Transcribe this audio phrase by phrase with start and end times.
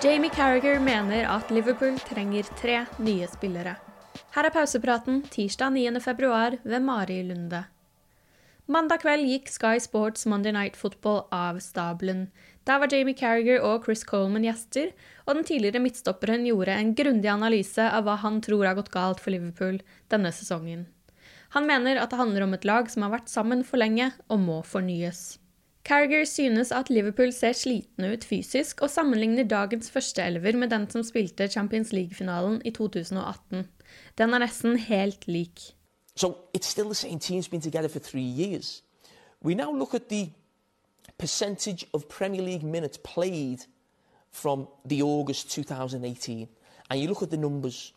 [0.00, 3.74] Jamie Carragher mener at Liverpool trenger tre nye spillere.
[4.32, 6.00] Her er pausepraten tirsdag 9.
[6.00, 7.66] februar ved Mari Lunde.
[8.64, 12.30] Mandag kveld gikk Sky Sports Monday Night Football av stabelen.
[12.64, 14.94] Der var Jamie Carragher og Chris Coleman gjester,
[15.26, 19.20] og den tidligere midtstopperen gjorde en grundig analyse av hva han tror har gått galt
[19.20, 20.86] for Liverpool denne sesongen.
[21.52, 24.40] Han mener at det handler om et lag som har vært sammen for lenge og
[24.48, 25.39] må fornyes.
[25.84, 31.02] Carragher synes at Liverpool ser slitne ut fysisk, og sammenligner dagens førsteelver med den som
[31.02, 33.68] spilte Champions League-finalen i 2018.
[34.18, 35.60] Den er nesten helt lik.
[36.16, 38.84] So it's still the same team's been together for three years.
[39.44, 40.32] We now look at the
[41.18, 43.58] percentage of Premier League minutes played
[44.30, 46.48] from the August 2018,
[46.90, 47.94] and you look at the numbers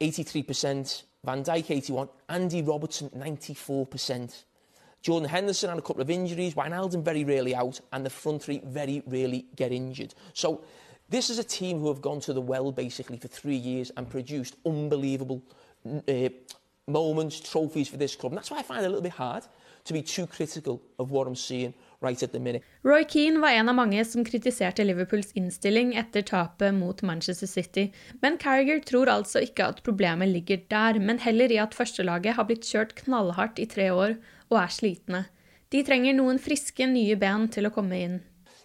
[0.00, 4.44] 83%, Van Dijk 81, Andy Robertson 94%.
[5.04, 8.62] Jordan Henderson had a couple of injuries, Wijnaldum very rarely out, and the front three
[8.64, 10.14] very rarely get injured.
[10.32, 10.62] So
[11.10, 14.08] this is a team who have gone to the well basically for three years and
[14.08, 15.42] produced unbelievable
[15.86, 16.30] uh,
[16.88, 18.32] moments, trophies for this club.
[18.32, 19.44] And that's why I find it a little bit hard
[19.84, 22.62] to be too critical of what I'm seeing right at the minute.
[22.82, 27.90] Roy Keane var en av mange som kritiserte Liverpools innstilling etter tapet mot Manchester City,
[28.22, 32.48] men Carragher tror altså ikke at problemet ligger der, men heller i at førstelaget har
[32.48, 34.16] blitt kjørt knallhardt i tre år
[34.54, 35.24] og er slitne.
[35.72, 38.20] De trenger noen friske, nye ben til å komme inn.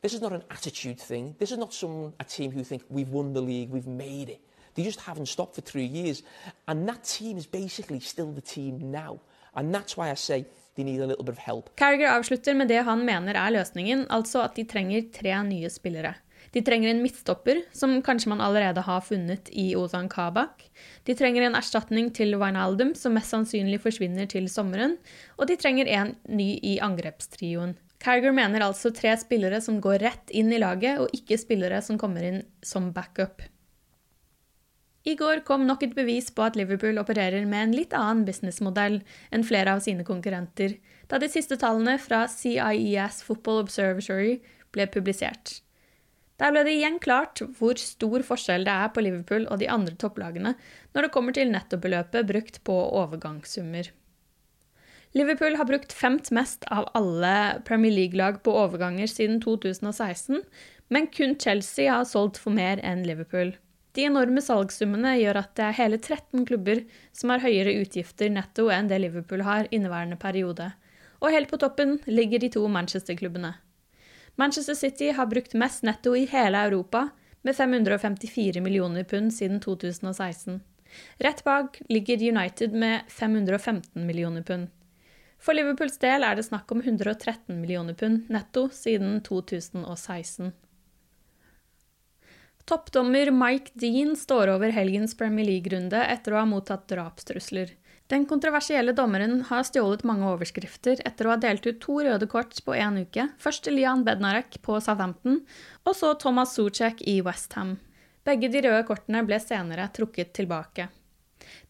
[0.00, 1.34] This is not an attitude thing.
[1.38, 4.40] This is not some a team who think we've won the league, we've made it.
[4.74, 6.22] They just haven't stopped for three years.
[6.66, 9.20] And that team is basically still the team now.
[9.54, 11.70] And that's why I say they need a little bit of help.
[11.76, 16.14] Carragher avslutter med det han mener er løsningen, altså at de trenger tre nye spillere.
[16.54, 20.68] De trenger en midtstopper, som kanskje man allerede har funnet i Ozan Kabak.
[21.02, 24.94] De trenger en erstatning til Wijnaldum, som mest sannsynlig forsvinner til sommeren.
[25.34, 27.74] Og de trenger en ny i angrepstrioen.
[28.04, 31.98] Carragher mener altså tre spillere som går rett inn i laget, og ikke spillere som
[31.98, 33.42] kommer inn som backup.
[35.04, 39.02] I går kom nok et bevis på at Liverpool opererer med en litt annen businessmodell
[39.34, 40.78] enn flere av sine konkurrenter,
[41.10, 44.38] da de siste tallene fra CIES Football Observatory
[44.72, 45.63] ble publisert.
[46.42, 49.94] Der ble det igjen klart hvor stor forskjell det er på Liverpool og de andre
[49.98, 50.56] topplagene
[50.94, 53.90] når det kommer til nettobeløpet brukt på overgangssummer.
[55.14, 60.40] Liverpool har brukt femt mest av alle Premier League-lag på overganger siden 2016,
[60.90, 63.54] men kun Chelsea har solgt for mer enn Liverpool.
[63.94, 66.80] De enorme salgssummene gjør at det er hele 13 klubber
[67.14, 70.72] som har høyere utgifter netto enn det Liverpool har inneværende periode.
[71.22, 73.54] Og helt på toppen ligger de to Manchester-klubbene.
[74.36, 77.08] Manchester City har brukt mest netto i hele Europa,
[77.42, 80.60] med 554 millioner pund siden 2016.
[81.16, 84.68] Rett bak ligger United med 515 millioner pund.
[85.38, 90.52] For Liverpools del er det snakk om 113 millioner pund netto siden 2016.
[92.64, 97.74] Toppdommer Mike Dean står over helgens Premier League-runde etter å ha mottatt drapstrusler.
[98.12, 102.58] Den kontroversielle dommeren har stjålet mange overskrifter etter å ha delt ut to røde kort
[102.66, 103.30] på én uke.
[103.40, 105.38] Først Lian Bednarek på Southampton,
[105.88, 107.78] og så Thomas Suchek i Westham.
[108.28, 110.90] Begge de røde kortene ble senere trukket tilbake.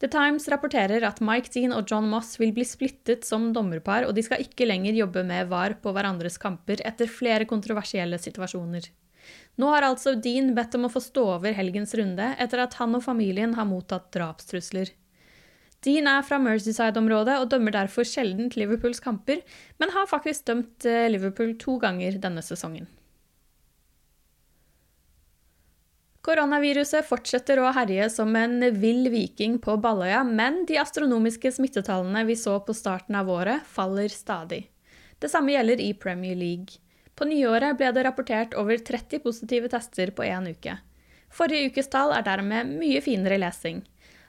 [0.02, 4.14] The Times rapporterer at Mike Dean og John Moss vil bli splittet som dommerpar, og
[4.18, 8.90] de skal ikke lenger jobbe med VAR på hverandres kamper etter flere kontroversielle situasjoner.
[9.62, 12.98] Nå har altså Dean bedt om å få stå over helgens runde etter at han
[12.98, 14.90] og familien har mottatt drapstrusler.
[15.84, 19.42] Dean er fra Merseyside-området og dømmer derfor sjelden Liverpools kamper,
[19.80, 22.88] men har faktisk dømt eh, Liverpool to ganger denne sesongen.
[26.24, 32.36] Koronaviruset fortsetter å herje som en vill viking på Balløya, men de astronomiske smittetallene vi
[32.40, 34.62] så på starten av året, faller stadig.
[35.20, 36.80] Det samme gjelder i Premier League.
[37.14, 40.78] På nyåret ble det rapportert over 30 positive tester på én uke.
[41.28, 43.84] Forrige ukes tall er dermed mye finere lesing.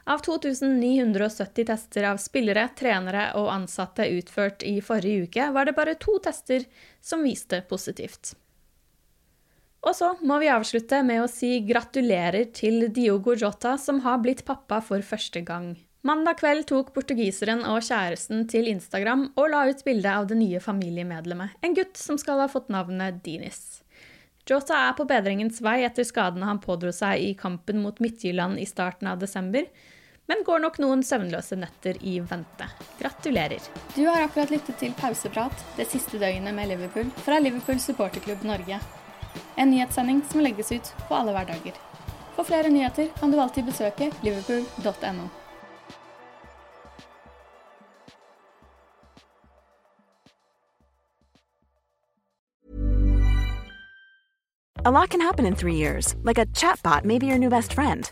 [0.06, 5.96] Av 2970 tester av spillere, trenere og ansatte utført i forrige uke, var det bare
[5.98, 6.68] to tester
[7.02, 8.36] som viste positivt.
[9.86, 14.46] Og så må vi avslutte med å si gratulerer til Diogo Jota, som har blitt
[14.46, 15.74] pappa for første gang.
[16.06, 20.62] Mandag kveld tok portugiseren og kjæresten til Instagram og la ut bilde av det nye
[20.62, 23.82] familiemedlemmet, en gutt som skal ha fått navnet Dinis.
[24.46, 28.70] Jota er på bedringens vei etter skadene han pådro seg i kampen mot Midtjylland i
[28.70, 29.66] starten av desember,
[30.28, 32.68] men går nok noen søvnløse netter i vente.
[33.00, 33.62] Gratulerer.
[33.96, 38.82] Du har akkurat lyttet til Pauseprat det siste døgnet med Liverpool fra Liverpool supporterklubb Norge.
[39.56, 41.80] En nyhetssending som legges ut på alle hverdager.
[42.36, 45.32] For flere nyheter kan du alltid besøke liverpool.no.
[54.88, 57.74] A lot can happen in three years, like a chatbot may be your new best
[57.74, 58.12] friend.